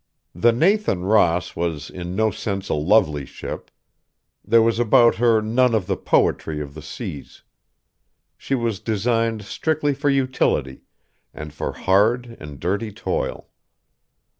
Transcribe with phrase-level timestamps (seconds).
[0.33, 3.69] The Nathan Ross was in no sense a lovely ship.
[4.43, 7.43] There was about her none of the poetry of the seas.
[8.35, 10.81] She was designed strictly for utility,
[11.35, 13.49] and for hard and dirty toil.